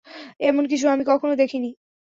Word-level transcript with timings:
এমন 0.41 0.63
কিছু 0.67 0.85
আমি 0.87 1.03
কখনো 1.05 1.33
দেখিনি। 1.35 1.69